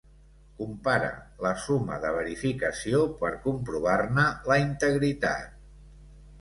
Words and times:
Compara 0.61 1.11
la 1.47 1.51
suma 1.65 1.99
de 2.07 2.15
verificació 2.17 3.03
per 3.21 3.31
comprovar-ne 3.47 4.27
la 4.51 4.61
integritat. 4.67 5.57